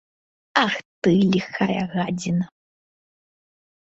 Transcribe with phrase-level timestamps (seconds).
[0.61, 2.45] Ах ты, ліхая гадзіна!